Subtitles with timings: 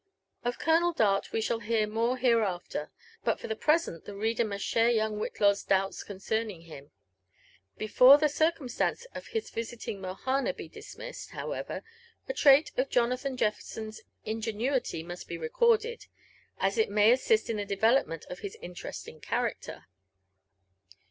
[0.43, 2.89] Of Colonel Dart we shall hear more hereafter;
[3.23, 6.89] but for the present the reader must share young Whitlaw's doubts concerning him.
[7.77, 11.83] Be fore the circumstance of his visiting Mohana be dismissed, however,
[12.27, 16.07] a trait of Jonathan Jefferson's ingenuity must be recorded,
[16.57, 19.85] as it may assist in the development of his interesting character.